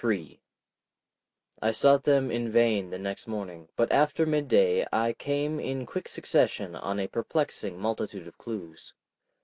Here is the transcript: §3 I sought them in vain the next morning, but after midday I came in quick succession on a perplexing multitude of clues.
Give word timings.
§3 0.03 0.41
I 1.61 1.69
sought 1.69 2.03
them 2.05 2.31
in 2.31 2.49
vain 2.51 2.89
the 2.89 2.97
next 2.97 3.27
morning, 3.27 3.69
but 3.75 3.91
after 3.91 4.25
midday 4.25 4.83
I 4.91 5.13
came 5.13 5.59
in 5.59 5.85
quick 5.85 6.07
succession 6.07 6.75
on 6.75 6.99
a 6.99 7.05
perplexing 7.05 7.77
multitude 7.77 8.25
of 8.27 8.35
clues. 8.35 8.95